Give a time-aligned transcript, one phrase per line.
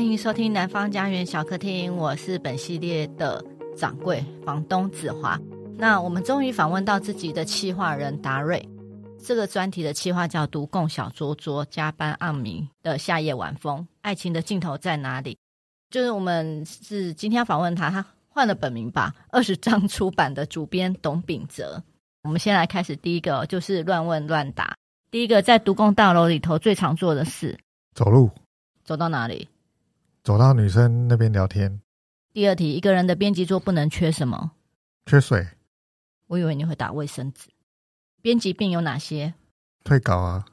[0.00, 3.44] 欢迎收听南方家园小客厅，我是本系列的
[3.76, 5.38] 掌柜房东子华。
[5.76, 8.66] 那我们终于访问到自己的企划人达瑞。
[9.22, 15.36] 这个专题的企划叫“独共小桌桌，加班暗迷的夏夜晚风，爱情的尽头在哪里？”
[15.92, 21.82] 就是我们是今天要访问他，他换了本名吧，二十张出版的主编董秉哲。
[22.22, 24.74] 我们先来开始第一个，就是乱问乱答。
[25.10, 27.58] 第一个，在独共大楼里头最常做的事，
[27.94, 28.30] 走路。
[28.82, 29.46] 走到哪里？
[30.22, 31.80] 走到女生那边聊天。
[32.32, 34.52] 第二题，一个人的编辑桌不能缺什么？
[35.06, 35.46] 缺水。
[36.26, 37.48] 我以为你会打卫生纸。
[38.22, 39.34] 编辑病有哪些？
[39.82, 40.46] 退稿啊。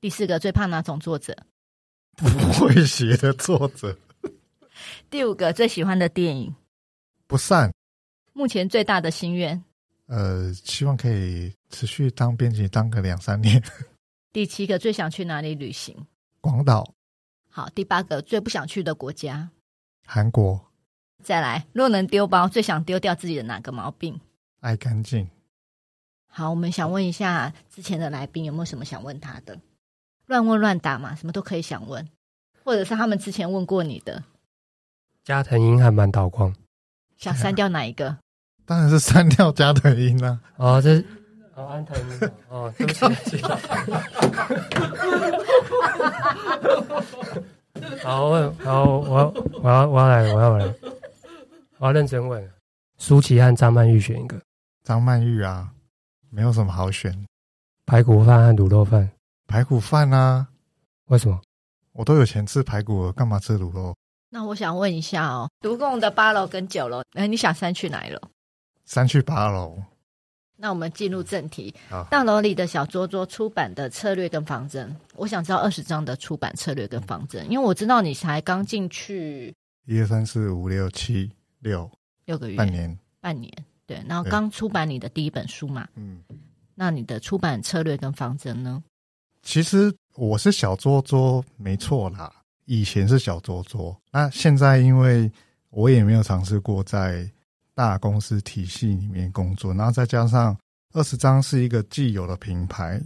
[0.00, 1.36] 第四个，最怕哪种作者？
[2.16, 3.96] 不会写的作者。
[5.08, 6.54] 第五个，最喜欢的电影？
[7.26, 7.72] 不散。
[8.32, 9.62] 目前最大的心愿？
[10.06, 13.62] 呃，希望可以持续当编辑当个两三年。
[14.32, 15.96] 第七个，最想去哪里旅行？
[16.40, 16.92] 广岛。
[17.50, 19.50] 好，第八个，最不想去的国家？
[20.06, 20.60] 韩国。
[21.22, 24.20] 再来，若能丢包，最想丢掉自己的哪个毛病？
[24.60, 25.28] 爱干净。
[26.28, 29.58] 好，我们想问一下之前的来宾有没有什么想问他的？
[30.26, 32.08] 乱问乱答嘛，什么都可以想问，
[32.64, 34.22] 或者是他们之前问过你的。
[35.24, 36.54] 加藤鹰和满岛光，
[37.16, 38.16] 想删掉哪一个？
[38.64, 40.40] 当然是删掉加藤鹰了。
[40.56, 41.04] 哦，这是
[41.60, 42.92] 哦安藤鹰哦，对不
[43.28, 43.42] 起。
[48.02, 49.30] 好，我好，我要
[49.62, 50.74] 我要我要来，我要来，
[51.78, 52.50] 我要认真问。
[52.98, 54.40] 舒淇和张曼玉选一个。
[54.84, 55.70] 张曼玉啊，
[56.30, 57.26] 没有什么好选。
[57.86, 59.10] 排骨饭和卤肉饭。
[59.46, 60.48] 排骨饭啊？
[61.06, 61.40] 为什么？
[61.92, 63.94] 我都有钱吃排骨了，干嘛吃卤肉？
[64.30, 68.20] 那我想问一下哦，独共的八楼跟九楼，哎，你想删去哪一楼？
[68.86, 69.76] 删去八楼。
[70.62, 71.74] 那我们进入正题。
[71.88, 79.54] 好，大楼里的小桌桌出版的策略跟方针，我想知道二十章的出版策略跟方针，因为我知道你才刚进去，
[79.86, 81.30] 一二三四五六七
[81.60, 81.90] 六
[82.26, 83.50] 六个月，半年，半年，
[83.86, 86.22] 对，然后刚出版你的第一本书嘛，嗯，
[86.74, 88.82] 那你的出版策略跟方针呢？
[89.42, 92.30] 其实我是小桌桌，没错啦，
[92.66, 95.32] 以前是小桌桌，那现在因为
[95.70, 97.26] 我也没有尝试过在。
[97.74, 100.56] 大公司体系里面工作，然后再加上
[100.92, 103.00] 二十张是一个既有的品牌，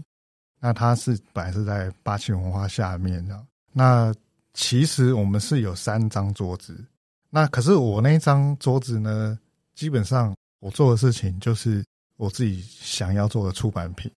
[0.61, 3.41] 那它是本来是在八七文化下面的。
[3.73, 4.15] 那
[4.53, 6.85] 其实我们是有三张桌子，
[7.31, 9.39] 那可是我那张桌子呢，
[9.75, 11.85] 基本上我做的事情就是
[12.17, 14.11] 我自己想要做的出版品。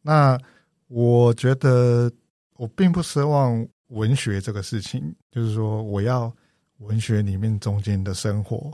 [0.00, 0.38] 那
[0.86, 2.10] 我觉得
[2.54, 6.32] 我并不奢望文学这个事情，就是说我要
[6.78, 8.72] 文学里面中间的生活。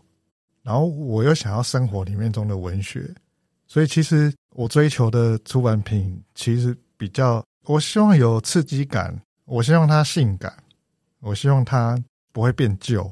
[0.67, 3.09] 然后我又想要生活里面中的文学，
[3.69, 10.53] 所以其实我追求的出版品其实比较，我希望有刺激感，我希望它性感，
[11.21, 11.97] 我希望它
[12.33, 13.09] 不会变旧。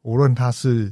[0.00, 0.90] 无论它是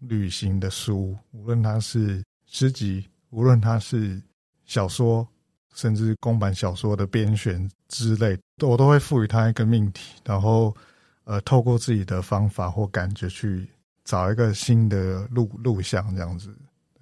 [0.00, 4.20] 旅行的书，无论它是诗集，无论它是
[4.66, 5.26] 小说，
[5.74, 10.76] 甚至公版小说的编选之类，我都会赋予它一个命题，然后
[11.24, 13.66] 呃，透过自己的方法或感觉去。
[14.10, 16.52] 找一个新的路路向这样子。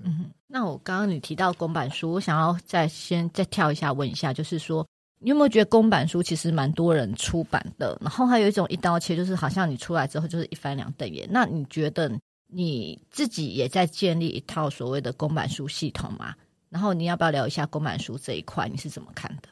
[0.04, 4.86] 嗯，那我刚刚你提到公版书，我想要再先再跳一下问一下，就是说
[5.18, 11.26] 你有没有觉得公版书其实蛮多人出版的，然后还有一种一刀切，就是好像你出来之后就是一翻两瞪眼。
[11.30, 12.12] 那你觉得
[12.46, 16.34] 你自己也在建立一套所谓的公版书系统吗？
[16.68, 19.48] 然后你要不要聊一下公版书这一块，你是怎么看的？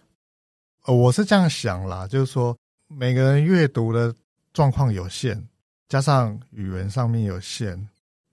[0.84, 2.54] 呃，我是这样想啦，就是说
[2.86, 4.14] 每个人阅读的
[4.52, 5.42] 状况有限。
[5.88, 7.88] 加上语文上面有限，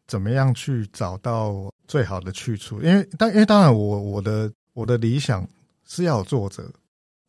[0.08, 2.81] 怎么样去找到最好的去处？
[2.81, 5.47] 因为当因为当然我，我的我的理想
[5.88, 6.72] 是要有作者，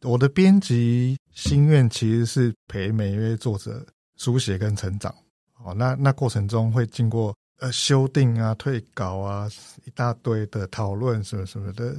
[0.03, 3.85] 我的编辑心愿其实是陪每一位作者
[4.17, 5.15] 书写跟成长。
[5.63, 9.49] 哦，那那过程中会经过呃修订啊、退稿啊
[9.85, 11.97] 一大堆的讨论什么什么的，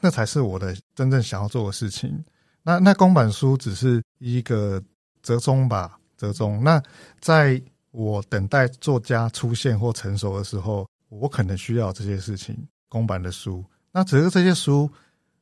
[0.00, 2.24] 那才是我的真正想要做的事情。
[2.62, 4.82] 那那公版书只是一个
[5.22, 5.98] 折中吧。
[6.22, 6.62] 折中。
[6.62, 6.80] 那
[7.20, 7.60] 在
[7.90, 12.56] 我等待作家出现或成熟的时候，我可能需要这些事情。
[12.88, 14.88] 公版的书，那只是这些书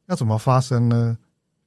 [0.06, 1.18] 要怎么发生呢？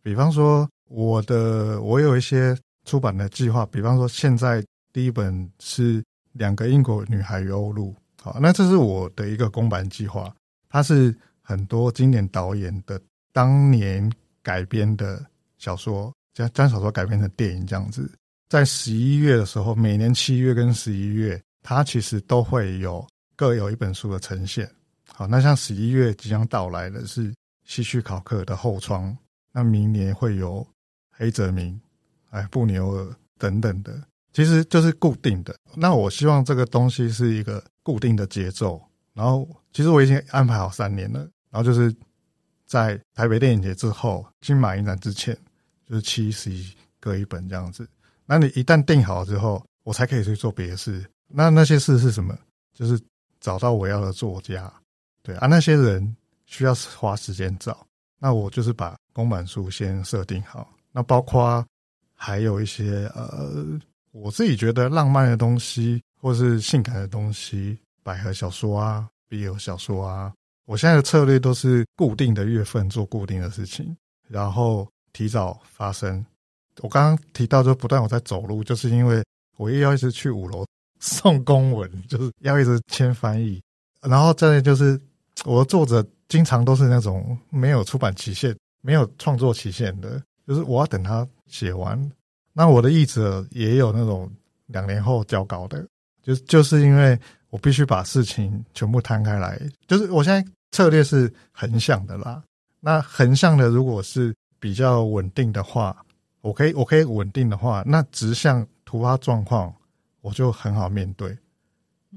[0.01, 3.65] 比方说，我的我有一些出版的计划。
[3.65, 4.63] 比方说，现在
[4.93, 6.01] 第一本是
[6.31, 7.91] 《两个英国女孩与欧陆》。
[8.21, 10.33] 好，那这是我的一个公版计划。
[10.69, 12.97] 它是很多经典导演的
[13.33, 14.09] 当年
[14.41, 15.21] 改编的
[15.57, 18.09] 小说，将将小说改编成电影这样子。
[18.53, 23.03] 在十一月的时候，每年七月跟十一月，它其实都会有
[23.35, 24.69] 各有一本书的呈现。
[25.11, 27.33] 好，那像十一月即将到来的是
[27.65, 29.09] 希区考克的《后窗》，
[29.51, 30.63] 那明年会有
[31.09, 31.81] 黑泽明、
[32.29, 33.99] 哎布纽尔等等的。
[34.33, 35.55] 其实就是固定的。
[35.73, 38.79] 那我希望这个东西是一个固定的节奏。
[39.15, 41.21] 然后，其实我已经安排好三年了。
[41.49, 41.91] 然后就是
[42.67, 45.35] 在台北电影节之后，金马影展之前，
[45.89, 47.89] 就是七十一各一本这样子。
[48.25, 51.05] 那你一旦定好之后，我才可以去做别的事。
[51.27, 52.37] 那那些事是什么？
[52.73, 52.99] 就是
[53.39, 54.71] 找到我要的作家，
[55.21, 56.15] 对啊，那些人
[56.45, 57.85] 需要花时间找。
[58.19, 60.69] 那我就是把公版书先设定好。
[60.91, 61.65] 那包括
[62.15, 63.79] 还有一些呃，
[64.11, 67.77] 我自己觉得浪漫的东西，或是性感的东西。
[68.03, 70.33] 百合小说啊，BL 小说啊，
[70.65, 73.95] 我现在的策略都是固定的月份做固定的事情，
[74.27, 76.25] 然后提早发生。
[76.81, 79.23] 我刚刚提到就不断我在走路，就是因为
[79.57, 80.65] 我又要一直去五楼
[80.99, 83.61] 送公文，就是要一直签翻译，
[84.01, 84.99] 然后再就是
[85.45, 92.11] 我的作者经常都是那种没有出版期限、没有创作期限的，就是我要等他写完。
[92.53, 94.31] 那我的译者也有那种
[94.67, 95.85] 两年后交稿的，
[96.21, 97.19] 就就是因为。
[97.53, 102.41] 我必须把事情全部摊开来，就是我现在策略是横向的啦。
[102.79, 105.95] 那横向的如果是比较稳定的话，
[106.43, 109.73] 我可以我可以稳定的话，那直向突发状况
[110.21, 111.35] 我就很好面对，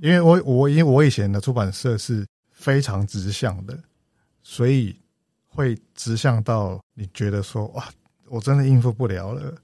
[0.03, 3.79] 因为我我因为我以前的出版社是非常直向的，
[4.43, 4.95] 所以
[5.47, 7.89] 会直向到你觉得说哇，
[8.29, 9.55] 我真的应付不了了，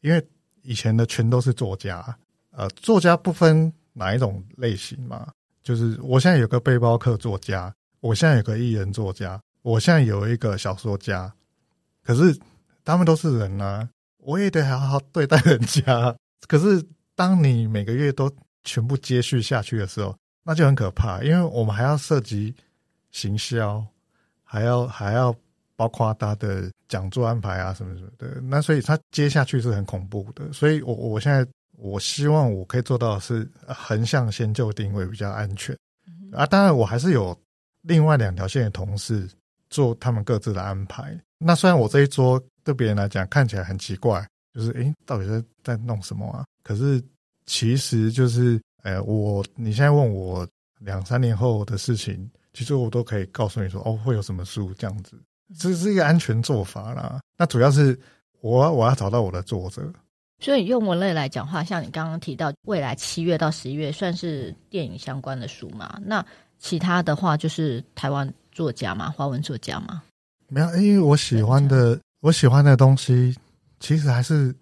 [0.00, 0.26] 因为
[0.62, 2.16] 以前的全都是作家，
[2.52, 3.70] 呃，作家不分。
[3.96, 5.30] 哪一种类型嘛？
[5.62, 11.32] 就是我现在有个背包客作家，我现在有个艺人作家，我现在有一个小说家。
[12.02, 12.36] 可是
[12.84, 13.88] 他们都是人啊，
[14.24, 16.14] 我也得好好对待人家。
[16.48, 16.84] 可是
[17.14, 18.30] 当你每个月都
[18.64, 22.54] 全部接续下去的时候，那就很可怕，因为我们还要涉及
[23.10, 23.84] 行销，
[24.42, 25.34] 还要还要
[25.76, 28.40] 包括他的讲座安排啊什么什么的。
[28.40, 30.52] 那所以他接下去是很恐怖的。
[30.52, 31.46] 所以我我现在。
[31.76, 35.76] 我希望我可以做到的是横向先就定位比较安全
[36.32, 37.36] 啊，当然我还是有
[37.82, 39.28] 另外两条线的同事
[39.70, 41.20] 做他们各自的安排。
[41.36, 46.44] 那虽然我这一桌对别人来讲看起来很奇怪，就是诶，到底是在弄什么啊？
[46.62, 47.02] 可是
[47.46, 50.46] 其实就是，诶，我你现在问我
[50.80, 55.16] 两三年后的事情，其实我都可以告诉你说，哦，会有什么书这样子，
[55.58, 57.20] 这是一个安全做法啦。
[57.36, 57.98] 那主要是
[58.40, 59.92] 我我要找到我的作者。
[60.40, 65.98] 所以用文类来讲话，像你刚刚提到，未来七月到十一月算是电影相关的书嘛？
[66.04, 66.24] 那
[66.58, 70.02] 其他的话就是台湾作家嘛，华文作家嘛？
[70.48, 73.36] 没有，因为我喜欢的，我喜欢的东西
[73.80, 74.56] 其实还是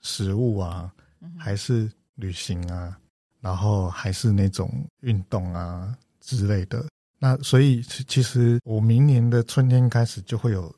[0.00, 0.94] 食物啊，
[1.36, 2.96] 还是旅行啊，
[3.40, 6.86] 然后还是那种运动啊之类的。
[7.18, 10.72] 那所以其其实我明年的春天开始就会有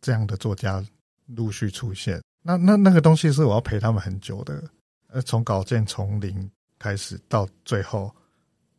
[0.00, 0.84] 这样的作家
[1.26, 2.20] 陆续出现。
[2.42, 4.60] 那那那个东西是我要陪他们很久的，
[5.06, 6.50] 呃，从稿件从零
[6.80, 8.12] 开始到最后，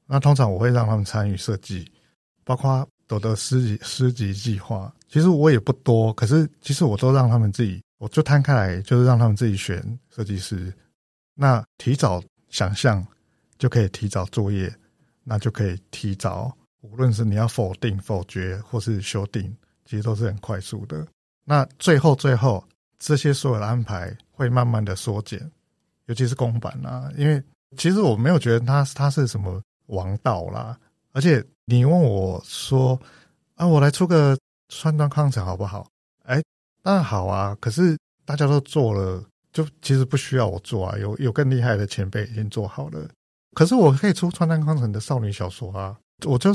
[0.06, 1.90] 那通常我会让他们参与设计，
[2.44, 4.94] 包括我的诗集诗集计划。
[5.10, 10.72] 其实我也不多，可是其实我都让他们自己，我就摊开来，就是让他们自己选设计师。
[11.34, 13.06] 那提早想象
[13.58, 14.74] 就可以提早作业，
[15.24, 19.54] 那就可以提早，无论是你要否定、否决或是修订，
[19.84, 21.06] 其实都是很快速的。
[21.44, 22.64] 那最后最后。
[23.02, 25.40] 这些所有的安排会慢慢的缩减，
[26.07, 27.42] 尤其是公版啦，因为
[27.78, 30.78] 其实我没有觉得它它是什么王道啦。
[31.14, 33.00] 而且你问我说
[33.56, 34.38] 啊，我来出个
[34.69, 35.88] 川端康成好不好？
[36.23, 36.42] 哎，
[36.81, 37.57] 当然好啊。
[37.59, 40.97] 可是大家都做了，就其实不需要我做啊。
[40.97, 43.09] 有有更厉害的前辈已经做好了。
[43.54, 46.54] 可是我可以出川端康成的少女小说啊，我就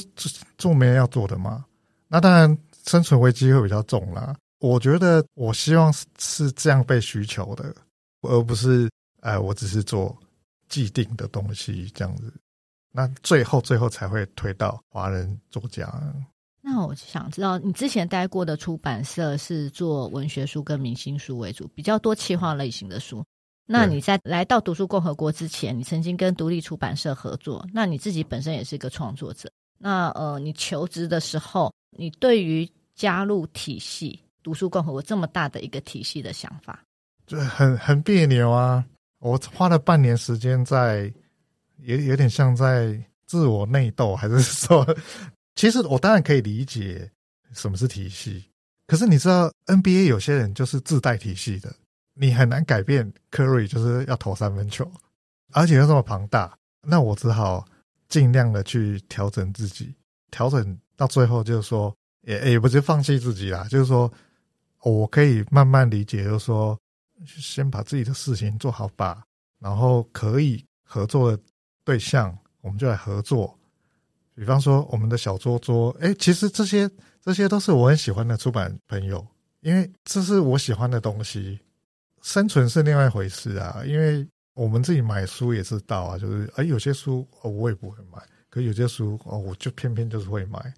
[0.56, 1.64] 做没人要做的嘛。
[2.08, 2.56] 那当然
[2.86, 4.34] 生存危机会比较重啦。
[4.60, 7.74] 我觉得，我希望是是这样被需求的，
[8.22, 8.88] 而不是
[9.20, 10.16] 哎，我只是做
[10.68, 12.32] 既定的东西这样子。
[12.92, 15.92] 那最后最后才会推到华人作家。
[16.66, 23.22] 那我想知道，你之前待过的出版社是做文学书跟明星书为主，比较多企划类型的书。
[23.66, 29.50] 那你在来到读书共和国之前，你曾经跟独立出版社合作，那你自己本身也是一个创作者。
[29.76, 34.18] 那呃，你求职的时候，你对于加入体系？
[34.42, 36.82] 读书共和国这么大的一个体系的想法，
[37.26, 38.84] 就很很别扭啊！
[39.20, 41.10] 我花了半年时间在，
[41.78, 44.86] 也有点像在自我内斗，还是说，
[45.54, 47.10] 其实我当然可以理解
[47.52, 48.44] 什么是体系，
[48.86, 51.74] 可是你知道 NBA 有些人就是自带体系的，
[52.14, 53.12] 你很难改变。
[53.30, 54.90] Curry 就是要投三分球，
[55.52, 57.64] 而且又这么庞大，那我只好
[58.08, 59.94] 尽量的去调整自己，
[60.30, 64.12] 调整到最后就是说，也也不是放弃自己啦，就是说。
[64.86, 66.78] 我可以慢慢理解，就是说，
[67.24, 69.24] 先把自己的事情做好吧，
[69.58, 71.42] 然后可以合作的
[71.86, 73.58] 对象，我们就来合作。
[74.34, 76.90] 比方说，我们的小桌桌，哎，其实这些
[77.22, 79.24] 这些都是我很喜欢的出版朋友，
[79.60, 81.58] 因为这是我喜欢的东西。
[82.22, 88.18] 生存是另外一回事啊，因为我们自己买书也知道啊，就是哎，有些书哦我也不会买，
[88.50, 90.74] 可有些书哦我就偏偏就是会买，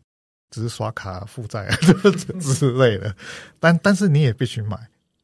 [0.50, 1.76] 只是刷卡负债啊
[2.40, 3.14] 之类的。
[3.58, 4.76] 但但是你也必须买，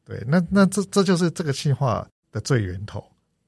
[0.03, 3.05] 对，那那这这就是这个计划的最源头。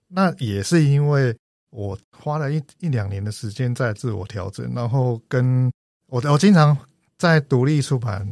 [0.08, 1.36] 那也是因为。
[1.76, 5.70] 我花了一一两年的时间在自我调整，然后跟
[6.08, 6.76] 我我经常
[7.18, 8.26] 在独立出版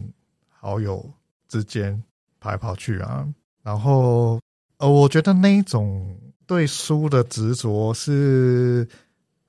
[0.47, 1.05] 好友
[1.49, 2.01] 之间
[2.39, 3.27] 跑来跑去啊，
[3.61, 4.39] 然后
[4.77, 8.87] 呃，我觉得那一种对书的执着是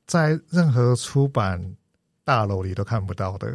[0.09, 1.77] 在任何出版
[2.25, 3.49] 大楼里都看不到的，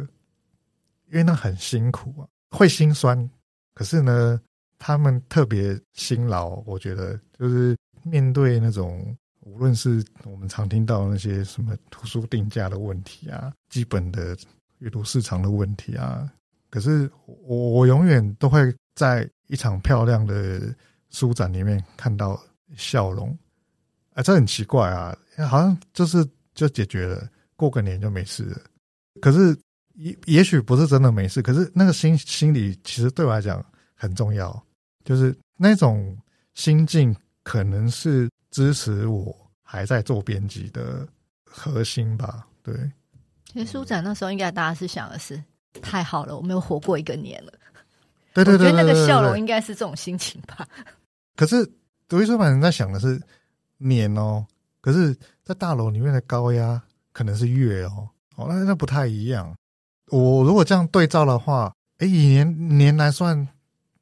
[1.10, 2.24] 因为那很辛苦啊，
[2.56, 3.28] 会心酸，
[3.74, 4.40] 可是呢，
[4.78, 9.14] 他们特别辛劳，我觉得就是面对那种。
[9.50, 14.36] 无论是我们常听到那些什么图书定价的问题啊，基本的
[14.78, 16.30] 阅读市场的问题啊，
[16.70, 20.74] 可是我我永远都会在一场漂亮的
[21.10, 22.40] 书展里面看到
[22.76, 23.36] 笑容，
[24.14, 25.16] 啊，这很奇怪啊，
[25.48, 28.60] 好像就是就解决了，过个年就没事了。
[29.20, 29.56] 可是
[29.94, 33.64] 也也许不是真的没事，可是那个心心里其实对我来讲
[33.94, 34.64] 很重要，
[35.04, 36.16] 就是那种
[36.54, 37.14] 心境
[37.50, 38.30] 可能是。
[38.50, 41.06] 支持我还在做编辑的
[41.44, 42.74] 核心吧，对。
[43.44, 45.40] 其实书展那时候，应该大家是想的是
[45.80, 47.52] 太好了，我们又活过一个年了。
[48.34, 50.66] 对对对，我觉得那个笑容应该是这种心情吧。
[51.36, 51.64] 可是
[52.08, 53.22] 独立出版人在想的是
[53.78, 54.44] 年哦，
[54.80, 59.54] 可是在大楼里面的高压可能是月哦，哦，那那不太一样。
[60.08, 63.46] 我如果这样对照的话，哎，以年年来算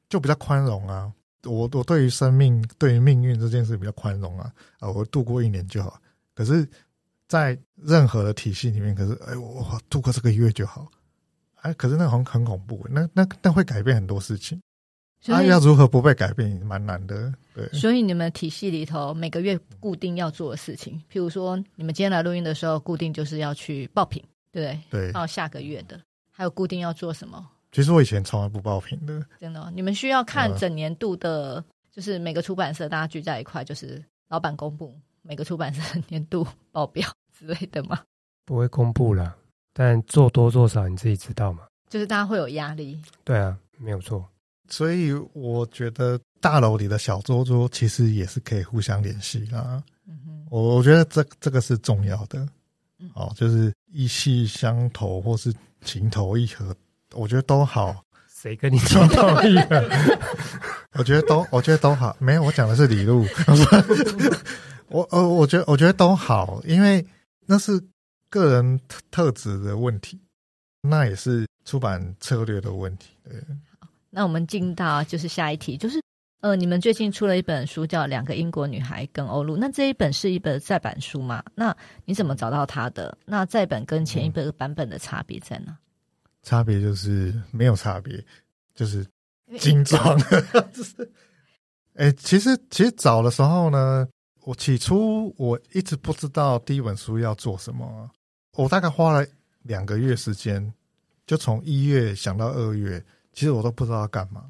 [0.09, 1.13] 就比较宽容啊。
[1.43, 4.89] 我我对于生命、对于命运这件事比较宽容啊啊！
[4.89, 5.99] 我度过一年就好。
[6.33, 6.67] 可是，
[7.27, 10.89] 在任何的体系里面，可是哎，我度过这个月就好。
[11.61, 14.61] 哎，可是那很很恐怖，那那那会改变很多事情。
[15.27, 17.33] 啊，要如何不被改变，蛮难的。
[17.53, 25.01] 对，所以你们体系里头每个月固定要做的事情，譬如说，你们今天来录音的时候，固定就是要去报品，对不对？
[25.07, 25.11] 对。
[25.11, 25.99] 到下个月的，
[26.31, 27.45] 还有固定要做什么？
[27.71, 29.71] 其实我以前从来不报品的，真的。
[29.75, 37.07] 你们需要看整年度的，就是每个出版社大家聚在一块，就是老板公布每个出版社的年度报表
[37.37, 38.01] 之类的吗？
[38.45, 39.35] 不会公布啦，
[39.73, 41.67] 但做多做少你自己知道嘛。
[41.89, 42.99] 就是大家会有压力。
[43.23, 44.27] 对啊，没有错。
[44.67, 49.83] 所以我觉得大楼里的小桌桌其实也是可以互相联系啦。
[50.07, 52.47] 嗯哼，我我觉得这这个是重要的。
[52.99, 56.75] 嗯，哦，就是意气相投或是情投意合。
[57.15, 59.89] 我觉得都好，谁跟你说同意的？
[60.93, 62.15] 我觉得都，我觉得都好。
[62.19, 63.25] 没有，我讲的是李路。
[64.89, 67.05] 我呃，我觉得，我觉得都好，因为
[67.45, 67.79] 那是
[68.29, 70.19] 个人特特质的问题，
[70.81, 73.09] 那也是出版策略的问题。
[73.23, 73.39] 对。
[73.79, 76.01] 好，那我们进到就是下一题，就是
[76.41, 81.43] 呃，你们最近出了一本书叫《两个英国女孩跟欧陆》，那这一本是一本再版书吗？
[81.53, 81.75] 那
[82.05, 83.15] 你怎么找到它的？
[83.25, 85.77] 那再版跟前一本版本的差别在哪？
[86.41, 88.23] 差别就是没有差别，
[88.73, 89.05] 就是
[89.59, 90.17] 精装。
[90.73, 91.11] 就是，
[91.95, 94.07] 哎，其实其实早的时候呢，
[94.43, 98.09] 我起初我一直不知道第一本书要做什么，
[98.53, 99.27] 我大概花了
[99.63, 100.73] 两个月时间，
[101.27, 103.03] 就从一月想到二月，
[103.33, 104.45] 其实我都不知道要干嘛。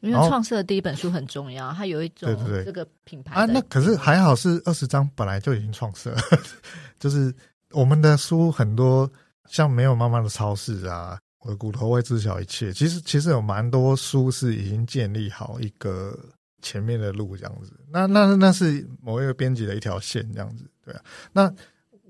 [0.00, 3.46] 因为创设的第一本书很重要，它有一种对对对这个品牌啊。
[3.46, 6.14] 那可是还好是二十章本来就已经创设，
[7.00, 7.34] 就是
[7.70, 9.10] 我们的书很多。
[9.48, 12.72] 像没有妈妈的超市啊，我的骨头会知晓一切。
[12.72, 16.16] 其实其实有蛮多书是已经建立好一个
[16.62, 17.72] 前面的路这样子。
[17.90, 21.02] 那那那是某一个编辑的一条线这样子，对啊。
[21.32, 21.52] 那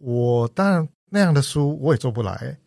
[0.00, 2.59] 我当然那样的书我也做不来。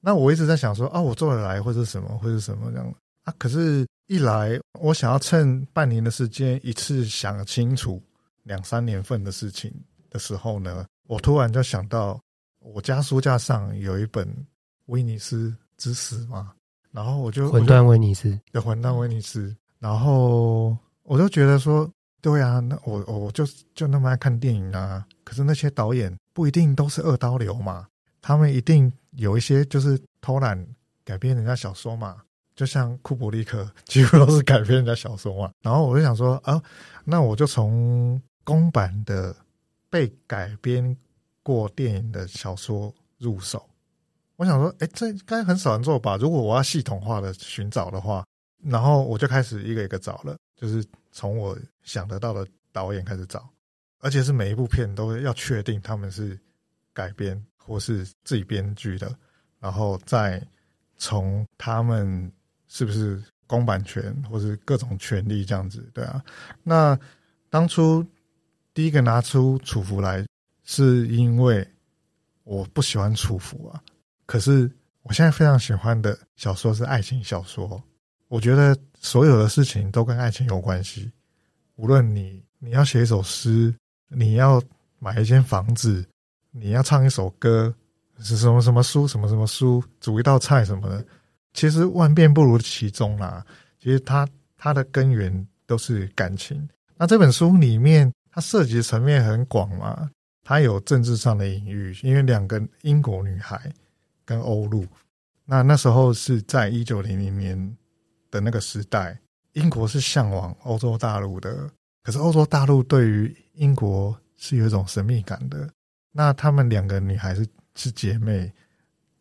[0.00, 2.08] 那我一直在想说啊，我做得来会是什么？
[2.18, 2.94] 会是什么这样
[3.24, 3.34] 啊？
[3.36, 8.00] 可是，一来我想要趁半年的时间一次想清楚
[8.44, 9.72] 两三年份的事情
[10.08, 12.20] 的时候呢，我突然就想到。
[12.60, 14.28] 我家书架上有一本
[14.86, 16.52] 威尼斯之死嘛，
[16.92, 21.90] 然后我就魂断威尼斯，有魂断威尼斯，然后我就觉得说，
[22.20, 27.86] 对啊，那我我就就那么爱看电影啊，可是那些导演不一定都是二刀流嘛，
[28.20, 30.62] 他们一定有一些就是偷懒
[31.04, 32.16] 改编人家小说嘛，
[32.54, 36.62] 就像库布里克几乎都是改编人家小说嘛，然后我就想说啊，
[37.04, 39.34] 那我就从公版的
[39.88, 40.94] 被改编。
[41.42, 43.68] 过电影的小说入手，
[44.36, 46.16] 我想说，哎，这应该很少人做吧？
[46.16, 48.24] 如果我要系统化的寻找的话，
[48.62, 53.48] 然后我就开始一个一个找了，就是从我想得到的导演开始找，
[54.00, 56.38] 而且是每一部片都要确定他们是
[56.92, 59.14] 改编或是自己编剧的，
[59.58, 60.42] 然后再
[60.96, 62.30] 从他们
[62.68, 66.22] 是不是公版权或是各种权利这样子，对啊。
[66.62, 66.98] 那
[67.48, 68.04] 当初
[68.72, 70.24] 第一个拿出楚服来，
[70.70, 71.66] 是因为
[72.44, 73.82] 我不喜欢楚服啊。
[74.26, 74.70] 可是
[75.02, 77.82] 我现在非常喜欢的小说是爱情小说，
[78.28, 81.10] 我觉得所有的事情都跟爱情有关系，
[81.74, 83.74] 无论你你要写一首诗。
[84.12, 84.60] 你要
[84.98, 86.04] 买一间房子，
[86.50, 87.72] 你要唱一首歌，
[88.18, 91.06] 是什么什么书，什么什么书，煮一道菜什么的，
[91.52, 93.46] 其实万变不如其宗啦。
[93.78, 96.68] 其实它它的根源都是感情。
[96.96, 100.10] 那这本书里面，它涉及的层面很广嘛，
[100.50, 103.72] 它有政治上的隐喻，因为两个英国女孩
[104.24, 104.84] 跟欧陆，
[105.44, 107.76] 那那时候是在一九零零年
[108.32, 109.16] 的那个时代，
[109.52, 111.70] 英国是向往欧洲大陆的。
[112.02, 115.70] 可是欧洲大陆对于英国是有一种神秘感的。
[116.10, 118.52] 那她们两个女孩是是姐妹，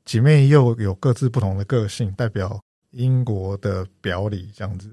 [0.05, 2.59] 姐妹又有各自不同的个性，代表
[2.89, 4.91] 英国的表里这样子。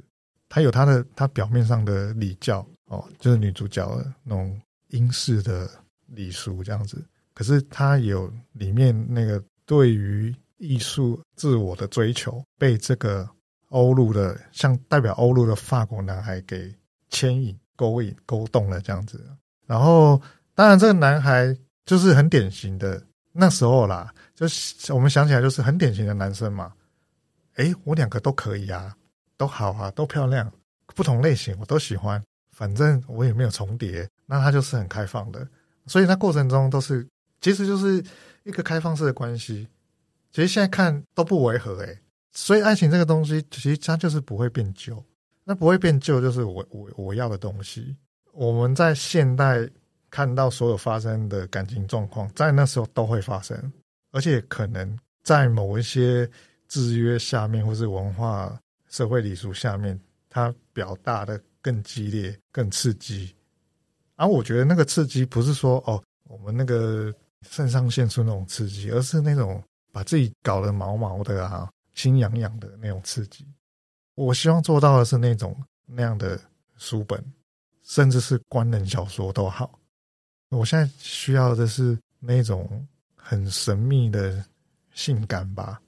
[0.50, 5.66] 她有她的她表面上的礼教哦，就是女主角的那种英式的
[6.06, 7.04] 礼俗这样子。
[7.34, 13.28] 可是他有里面那个对于艺术自我的追求，被这个
[13.68, 16.74] 欧陆的像代表欧陆的法国男孩给
[17.08, 17.58] 牵引。
[17.78, 19.22] 勾引、勾动了这样子，
[19.66, 20.18] 然后
[20.54, 26.72] 当然这个男孩就是很典型的那时候啦，就是我们想起来就是很典型的男生嘛。
[27.56, 28.96] 诶，我两个都可以啊，
[29.36, 30.50] 都好啊，都漂亮，
[30.94, 35.46] 不同类型我都喜欢，反正我也没有重叠，那他就是很开放的，
[35.86, 37.06] 所以他过程中都是
[37.40, 38.04] 其实就是
[38.44, 39.66] 一个开放式的关系。
[40.32, 41.98] 其实现在看都不违和诶，
[42.32, 45.02] 所以爱情这个东西其实它就是不会变旧。
[45.48, 47.96] 那不会变旧，就是我我我要的东西。
[48.32, 49.64] 我们在现代
[50.10, 53.56] 看到所有发生的感情状况，在那时候都会发生，
[54.10, 56.28] 而且可能在某一些
[56.66, 59.96] 制约下面，或是文化社会礼俗下面，
[60.28, 63.32] 它表达的更激烈、更刺激。
[64.16, 67.14] 而、我觉得那个刺激不是说哦，我们那个
[67.48, 73.46] 肾上腺素那种刺激，而是那种把自己搞得毛毛的啊，心痒痒的那种刺激。
[74.14, 76.40] 我希望做到的是那种那样的
[76.76, 77.22] 书本，
[77.82, 79.78] 甚至是官能小说都好。
[80.48, 84.42] 我现在需要的是那种很神秘的
[84.94, 85.80] 性感吧。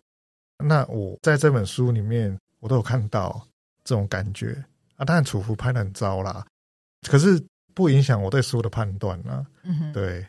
[0.62, 3.40] 那我在这本书里面，我都有看到
[3.84, 4.62] 这种感觉
[4.96, 5.04] 啊。
[5.04, 6.44] 当然，楚服拍得很糟啦，
[7.08, 7.42] 可是
[7.78, 9.46] 不影响我对书的判断啊。
[9.62, 10.26] 嗯哼，对。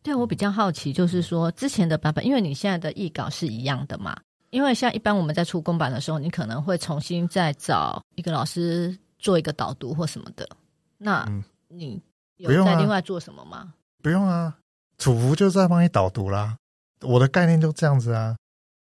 [0.00, 4.16] 对，我比较好奇，就是说之前的版本，因为你现在的译稿是一样的嘛。
[4.50, 10.48] 因为像一般我们在出公版的时候，你可能会重新再找一个老师做一个导读或什么的。
[10.96, 11.28] 那
[11.66, 12.00] 你
[12.36, 13.64] 有在另外做什么吗？
[13.64, 13.72] 嗯，
[14.04, 14.56] 不用啊，
[14.98, 16.56] 楚服就在帮你导读啦。
[17.00, 18.36] 我的概念就这样子啊，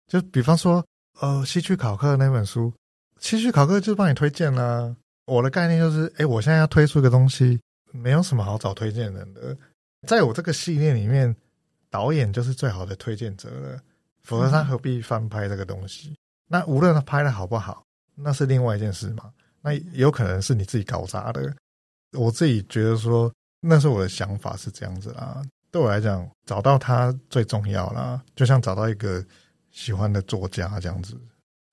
[0.07, 0.83] 就比方说，
[1.21, 2.73] 呃，希区考克那本书，
[3.19, 4.95] 希区考克就帮你推荐啦。
[5.25, 7.59] 我的概念就是，哎，我现在要推出一个东西，
[7.91, 9.57] 没有什么好找推荐人的，
[10.07, 11.35] 在我这个系列里面，
[11.89, 13.79] 导演就是最好的推荐者了。
[14.21, 16.15] 否则他何必翻拍这个东西？
[16.47, 17.83] 那无论他拍的好不好，
[18.15, 19.31] 那是另外一件事嘛。
[19.61, 21.51] 那有可能是你自己搞砸的。
[22.11, 25.41] 我自己觉得说，那是我的想法是这样子啦。
[25.71, 29.23] 对我来讲，找到他最重要啦，就像找到一个
[29.71, 31.19] 喜欢的作家这样子。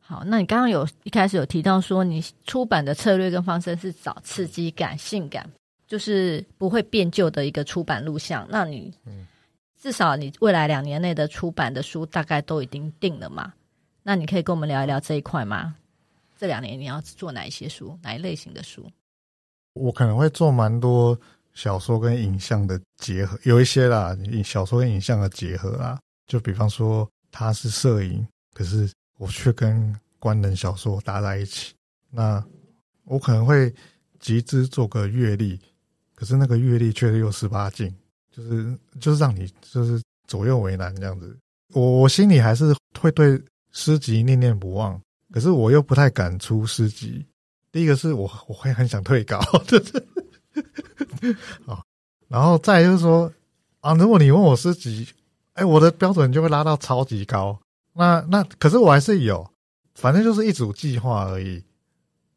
[0.01, 5.51] 好，那你刚刚有一开始有提到说，你出版的策略跟方针是找刺激感、性感，
[5.87, 8.47] 就是不会变旧的一个出版录像。
[8.51, 9.27] 那你嗯。
[9.79, 13.53] 至少你未来两年内的出版的书大概都已经定了嘛？
[14.03, 15.77] 那你可以跟我们聊一聊这一块吗？
[16.37, 18.91] 这两年你要做哪一些书，哪一类型的书？
[19.75, 21.17] 我可能会做蛮多
[21.53, 26.01] 小说跟影像的结合，有一些啦，小说跟影像的结合啦。
[26.27, 31.75] 就比方说，它是摄影，可是我却跟官能小说搭在一起。
[32.11, 32.43] 那
[33.05, 33.73] 我可能会
[34.19, 35.61] 集资做个阅历，
[36.17, 37.95] 可是那个阅历却又十八禁。
[38.33, 41.35] 就是就是让你就是左右为难这样子，
[41.73, 45.01] 我我心里还是会对诗集念念不忘，
[45.33, 47.25] 可是我又不太敢出诗集。
[47.73, 50.07] 第一个是我我会很想退稿，就是
[51.65, 51.83] 啊，
[52.29, 53.33] 然后再就是说
[53.81, 55.09] 啊，如果你问我诗集，
[55.55, 57.59] 哎，我的标准就会拉到超级高。
[57.95, 59.51] 那那可是我还是有，
[59.95, 61.65] 反正就是一组计划而已，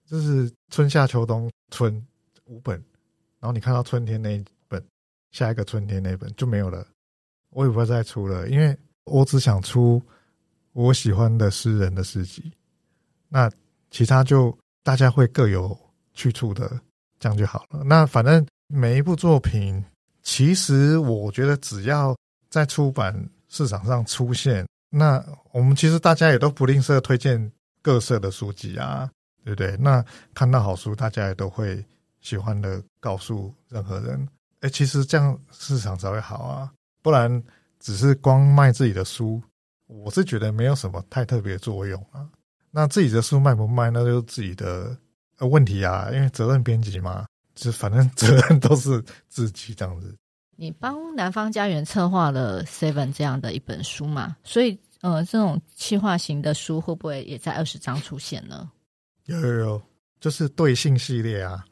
[0.10, 2.02] 就是春夏秋冬春
[2.46, 2.82] 五本，
[3.40, 4.84] 然后你看到春天那一本。
[5.32, 6.84] 下一个春天那一本就没有了，
[7.52, 10.02] 我也不会再出了，因为我只想出
[10.74, 12.52] 我喜欢的诗人的诗集，
[13.28, 13.48] 那
[13.92, 15.78] 其他就大家会各有
[16.16, 16.82] 去处的，
[17.20, 17.84] 这样就好了。
[17.84, 19.86] 那反正每一部作品
[20.24, 22.18] 其实我觉得只要
[22.50, 27.52] 在出版市场上出现，那我们其实大家也都不吝啬推荐
[27.84, 29.08] 各色的书籍啊，
[29.44, 29.78] 对不对？
[29.78, 31.86] 那看到好书，大家也都会
[32.22, 34.28] 喜欢的告诉任何人。
[34.62, 37.44] 哎，其实这样市场才会好啊，不然
[37.80, 39.42] 只是光卖自己的书，
[39.88, 42.30] 我是觉得没有什么太特别作用啊。
[42.72, 44.98] 那自己的书卖不卖，那就是自己的
[45.40, 47.26] 问题啊，因为责任编辑嘛。
[47.56, 50.16] 就反正 责任都是自己这样子。
[50.56, 54.38] 你帮南方家园策划了 Seven 这样的一本书嘛？
[54.44, 58.70] 所以呃，这种企划型的书会不会也在二十章出现呢？
[59.26, 59.82] 有有有，
[60.22, 61.66] 就是对性系列啊。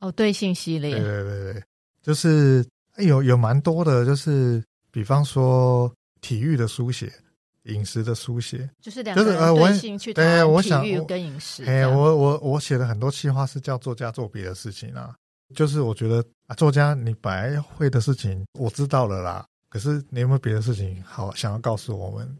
[0.00, 1.62] 哦，对性系列，对对对对，
[2.02, 2.64] 就是
[2.98, 7.12] 有有蛮多的，就是比方说体育的书写。
[7.64, 10.24] 饮食的书写，就是两个人对性去谈
[10.82, 11.62] 体育跟饮食。
[11.66, 15.14] 哎，我我我写了很多企划是叫作家做别的事情啊。
[15.54, 22.38] 就是我觉得啊，作家你本来会的事情我知道了啦，可是你有没有别的事情好想要告诉我们？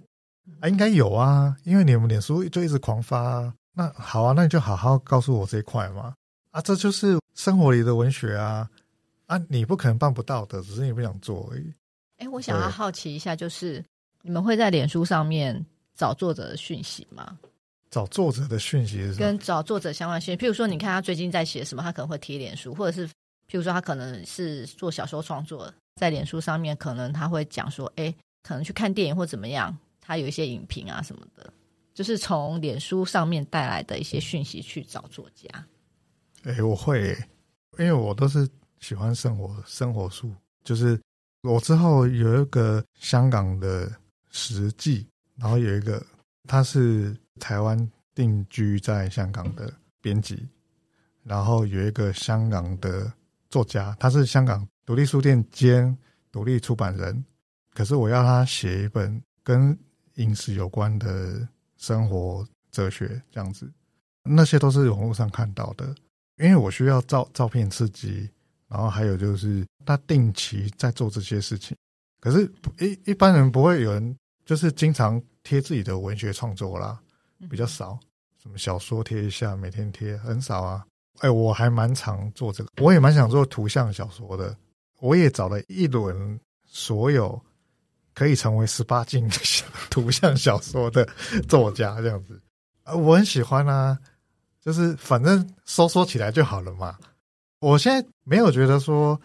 [0.60, 3.52] 啊，应该有啊，因为你们脸书就一直狂发啊。
[3.74, 6.14] 那好啊，那你就好好告诉我这一块嘛。
[6.58, 8.68] 啊，这就是生活里的文学啊。
[9.26, 11.72] 啊，你不可能办不到的，只是你不想做而已。
[12.16, 13.84] 哎，我想要好奇一下，就是。
[14.22, 17.38] 你们会在脸书上面找作者的讯息吗？
[17.88, 31.50] 找作者的讯息是跟找作者相关讯息，譬如说，你看他最近在写什么，他可能会贴脸书，或者是譬如说，他可能是做小说创作，在脸书上面可能他会讲说，哎，可能去看电影或怎么样，他有一些影评啊什么的，
[31.94, 35.64] 就是从脸书上面带来的一些讯息去找作家。
[36.44, 37.16] 哎，我会，
[37.78, 38.48] 因为我都是
[38.80, 41.00] 喜欢生活生活书，就是
[41.42, 43.90] 我之后有一个香港的。
[44.30, 46.04] 实际，然后有一个，
[46.46, 49.72] 他是台湾定居在香港的
[50.02, 50.46] 编辑，
[51.24, 53.10] 然后有一个香港的
[53.48, 55.96] 作家，他是香港独立书店兼
[56.30, 57.24] 独立出版人，
[57.72, 59.76] 可是我要他写一本跟
[60.16, 61.48] 饮食有关的
[61.78, 63.72] 生活哲学这样子，
[64.22, 65.94] 那些都是网络上看到的，
[66.38, 68.28] 因为我需要照照片刺激，
[68.68, 71.76] 然后还有就是他定期在做这些事情。
[72.20, 76.98] 可是，一一般人不会有人就是经常贴自己的文学创作啦，
[77.48, 77.98] 比较少。
[78.42, 80.84] 什么小说贴一下，每天贴很少啊。
[81.18, 84.56] 哎，我还蛮常做这个，我也蛮想做图像小说的。
[85.00, 87.40] 我也找了一轮所有
[88.14, 89.28] 可以成为十八禁
[89.90, 91.08] 图像小说的
[91.48, 92.40] 作家，这样子。
[92.84, 93.98] 呃，我很喜欢啊，
[94.68, 96.98] 就是反正收缩起来就好了嘛。
[97.60, 99.18] 我现在没有觉得说。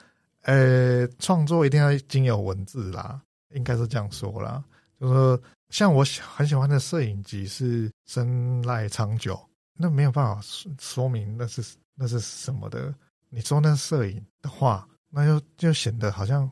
[0.46, 4.62] 呃，创作一定要经有文字啦，应该是这样说啦。
[5.00, 6.04] 就是说，像我
[6.36, 9.40] 很喜欢的摄影集是深籁长久，
[9.78, 10.42] 那没有办法
[10.78, 11.64] 说明那是
[11.96, 12.94] 那是什么的。
[13.30, 16.52] 你说那摄影的话，那就就显得好像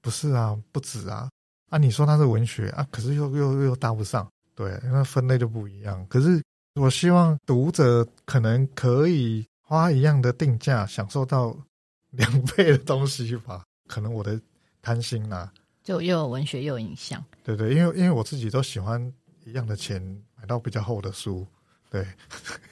[0.00, 1.28] 不是啊，不止啊。
[1.68, 6.06] 啊，你说它是文学啊，可是又又又搭不上，对，那分类就不一样。
[6.06, 6.40] 可是
[6.74, 11.56] 我希望读者可能可以花一样的定价，享受到。
[12.12, 14.38] 两倍的东西吧， 可能我的
[14.82, 19.00] 贪心呐、啊，就又有文学又有影像，对对，因为因为我自己都喜欢
[19.46, 19.98] 一样的钱
[20.36, 21.46] 买到比较厚的书，
[21.88, 22.06] 对。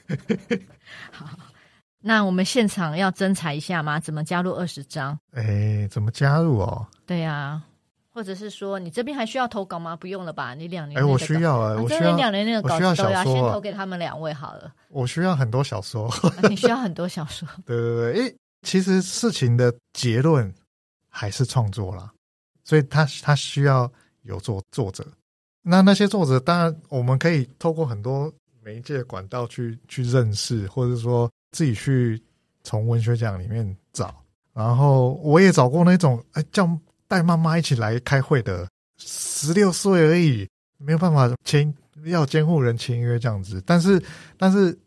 [1.11, 1.25] 好，
[2.03, 3.99] 那我们现场要征才一下吗？
[3.99, 5.17] 怎么加入二十张？
[5.31, 6.85] 哎，怎么加入哦？
[7.07, 7.63] 对呀、啊，
[8.13, 9.95] 或者是说你这边还需要投稿吗？
[9.95, 10.53] 不用了吧？
[10.53, 14.73] 你两年哎，我需要啊，我需要两年那个稿子都要，要先投给他们两位好了。
[14.89, 20.53] 我需要很多小说，啊、你需要很多小说， 对对对，诶其实事情的结论
[21.09, 22.11] 还是创作啦，
[22.63, 23.91] 所以他他需要
[24.23, 25.05] 有作作者。
[25.63, 32.21] 那那些作者，当然我们可以透过很多媒介管道去去认识，或者说自己去
[32.63, 34.13] 从文学奖里面找。
[34.53, 36.69] 然后我也找过那种哎叫
[37.11, 38.65] 带妈妈一起来开会的，
[38.97, 40.47] 十六岁而已，
[40.77, 41.73] 没有办法签
[42.05, 43.61] 要监护人签约这样子。
[43.65, 44.01] 但是
[44.37, 44.77] 但是。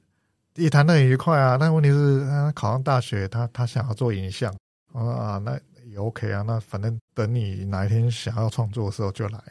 [0.57, 4.55] 也谈得很愉快啊，但问题是，他考上大学，他他想要做影像，
[4.93, 9.43] 啊，那也 OK 啊，那反正等你哪一天想要创作的时候就来。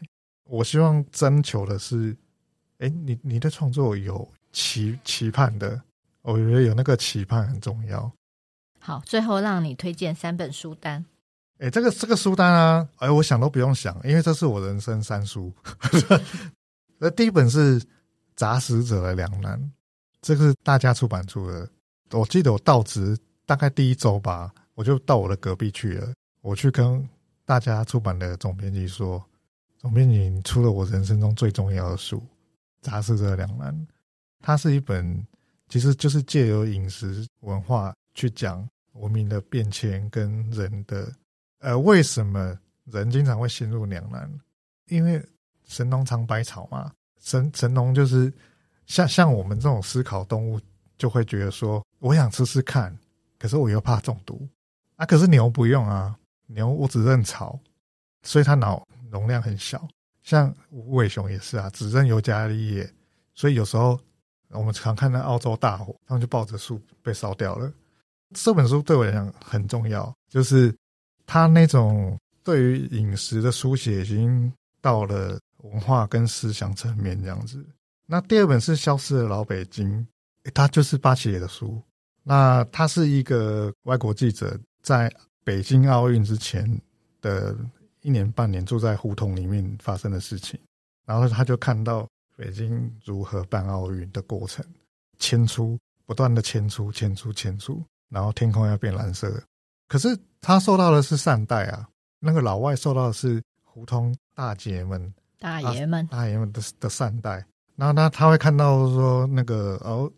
[0.45, 2.15] 我希望征求的是，
[2.77, 5.77] 哎，你你的创作有期期盼的，
[6.21, 8.09] 我觉得有那个期盼很重要。
[8.79, 11.03] 好，最后让你推荐三本书单。
[11.63, 15.49] 哎，这个这个书单啊，哎，我想都不用想，因为这是我人生三书。
[16.99, 17.79] 那第一本是
[18.35, 19.57] 《杂食者的两难》。
[20.21, 21.69] 这个是大家出版出的，
[22.11, 26.13] 我记得我到职大概第一周吧，我就到我的隔壁去了。
[26.41, 27.01] 我去跟
[27.45, 29.23] 大家出版的总编辑说
[29.79, 32.17] ：“总编辑，你出了我人生中最重要的书
[32.81, 33.73] 《杂食者的两难》。
[34.41, 35.25] 它是一本，
[35.69, 41.09] 其实就是借由饮食文化去讲文明的变迁跟人的
[41.63, 44.29] 呃，为什么人经常会陷入两难？
[44.89, 45.25] 因为
[45.65, 48.31] 神农尝百草嘛，神神农就是
[48.85, 50.59] 像像我们这种思考动物，
[50.97, 52.93] 就会觉得说，我想吃吃看，
[53.39, 54.45] 可是我又怕中毒
[54.97, 55.05] 啊。
[55.05, 56.13] 可是牛不用啊，
[56.47, 57.57] 牛我只认草，
[58.23, 59.87] 所以它脑容量很小。
[60.21, 62.93] 像无尾熊也是啊，只认尤加利叶，
[63.33, 63.97] 所以有时候
[64.49, 67.71] 我们常看到澳洲大火，他们就抱着树被烧掉了。
[68.33, 70.75] 这本书对我来讲很重要，就是
[71.25, 77.63] 他那种对于饮食的书写已经到了文化跟思想层面这样子。
[78.05, 80.05] 那第二本是《消失的老北京》，
[80.53, 81.81] 他就是八旗的书。
[82.21, 85.11] 那他是一个外国记者，在
[85.43, 86.81] 北京奥运之前
[87.21, 87.55] 的
[88.01, 90.59] 一年半年住在胡同里面发生的事情，
[91.05, 94.65] 然后他就看到北京如何办奥运的过程，
[95.17, 97.83] 迁出，不断的迁出，迁出，迁出。
[98.09, 99.41] 然后天空要变蓝色，
[99.87, 101.87] 可是他受到的是善待啊。
[102.19, 107.45] 那个老外受到的是胡同大姐们、大爷们、大爷们的的善待。
[107.75, 110.11] 然后他他会看到说，那个哦，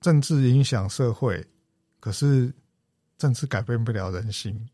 [0.00, 1.44] 政治影响社会，
[2.00, 2.52] 可是
[3.18, 4.68] 政治改变不了人心。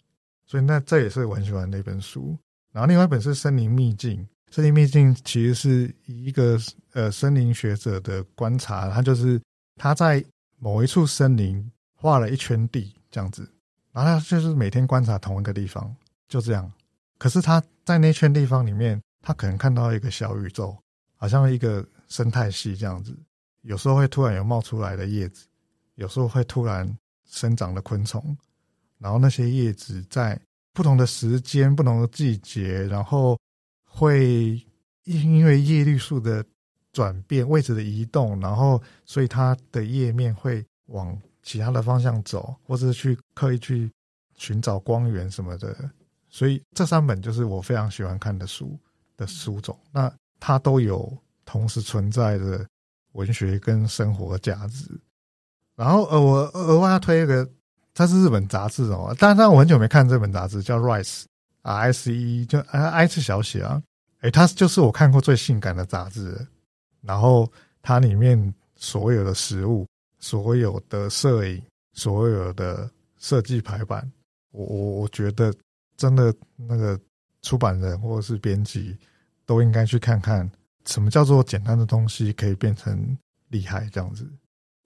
[0.46, 2.36] 所以那这也是我很喜欢的一本书。
[2.72, 6.58] 然后另外一本是《森林秘境》，《森林秘境》其实是一个
[6.92, 9.40] 呃森林学者的观察，他就是
[9.76, 10.24] 他在
[10.58, 11.70] 某一处森林。
[12.00, 13.50] 画了一圈地这样子，
[13.98, 15.92] 然后他就是每天观察同一个地方，
[16.28, 16.72] 就这样。
[17.18, 20.76] 可是他在那圈地方里面，他可能看到一个小宇宙，
[21.16, 23.12] 好像一个生态系这样子。
[23.62, 25.48] 有时候会突然有冒出来的叶子，
[25.96, 26.88] 有时候会突然
[27.28, 28.38] 生长的昆虫，
[28.98, 30.40] 然后那些叶子在
[30.72, 33.36] 不同的时间、不同的季节，然后
[33.84, 34.64] 会
[35.02, 36.44] 因为叶绿素的
[36.92, 41.20] 转变、位置的移动，然后所以它的叶面会往。
[41.48, 43.90] 其他的方向走，或者是去刻意去
[44.36, 45.74] 寻找光源什么的，
[46.28, 48.78] 所以这三本就是我非常喜欢看的书
[49.16, 49.74] 的书种。
[49.90, 51.10] 那它都有
[51.46, 52.66] 同时存在的
[53.12, 54.84] 文学跟生活价值。
[55.74, 57.48] 然后呃，我额外要推一个，
[57.94, 63.82] 它是日本杂志哦，但但我很久没看这本杂志，叫 Rice，R S E，就 I 是小写啊，
[64.20, 66.46] 诶，它就是我看过最性感的杂志。
[67.00, 69.86] 然后它里面所有的食物。
[70.18, 74.10] 所有的摄影，所有的设计排版，
[74.50, 75.54] 我我我觉得
[75.96, 76.98] 真的那个
[77.42, 78.96] 出版人或者是编辑
[79.46, 80.50] 都应该去看看，
[80.86, 83.16] 什么叫做简单的东西可以变成
[83.48, 84.28] 厉害这样子。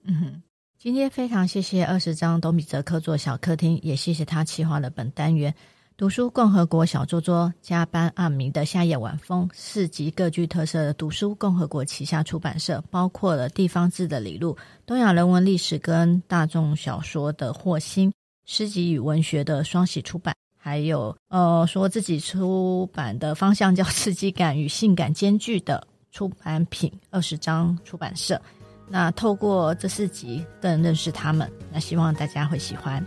[0.05, 0.41] 嗯哼，
[0.77, 5.53] 今天非常谢谢二十张东米泽客座小客厅，也谢谢他企划了本单元。
[5.95, 18.11] 读书共和国小桌桌加班阿弥的夏夜晚风，市集各具特色的读书共和国旗下出版社，包括了地方志的李路、东亚人文历史跟大众小说的霍心、
[18.43, 28.41] 诗集与文学的双喜出版，还有呃说自己出版的方向叫刺激感与性感兼具的出版品二十张出版社。
[28.89, 33.05] 那透过这四集更认识他们，那希望大家会喜欢。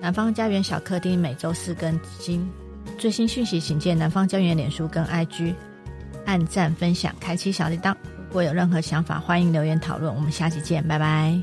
[0.00, 2.48] 南方家园小客厅每周四更新。
[2.98, 5.54] 最新讯息请见南方家园脸书跟 ig
[6.24, 7.94] 按赞分享开启小铃铛。
[8.16, 10.14] 如果有任何想法欢迎留言讨论。
[10.14, 11.40] 我们下期见拜拜。